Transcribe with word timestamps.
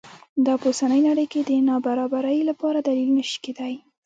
دا 0.45 0.53
په 0.61 0.65
اوسنۍ 0.71 1.01
نړۍ 1.09 1.25
کې 1.31 1.41
د 1.43 1.51
نابرابرۍ 1.69 2.39
لپاره 2.49 2.79
دلیل 2.87 3.09
نه 3.17 3.23
شي 3.29 3.37
کېدای. 3.45 3.73